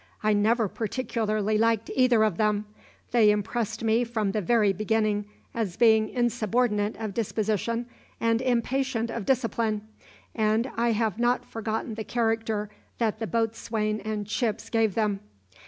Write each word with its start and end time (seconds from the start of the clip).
I 0.23 0.33
never 0.33 0.67
particularly 0.67 1.59
liked 1.59 1.91
either 1.95 2.23
of 2.23 2.37
them; 2.37 2.65
they 3.11 3.29
impressed 3.29 3.83
me 3.83 4.03
from 4.03 4.31
the 4.31 4.41
very 4.41 4.73
beginning 4.73 5.25
as 5.53 5.77
being 5.77 6.09
insubordinate 6.09 6.95
of 6.97 7.13
disposition 7.13 7.85
and 8.19 8.41
impatient 8.41 9.11
of 9.11 9.27
discipline; 9.27 9.83
and 10.33 10.65
I 10.75 10.93
have 10.93 11.19
not 11.19 11.45
forgotten 11.45 11.93
the 11.93 12.03
character 12.03 12.71
that 12.97 13.19
the 13.19 13.27
boatswain 13.27 13.99
and 13.99 14.25
Chips 14.25 14.71
gave 14.71 14.95
them. 14.95 15.19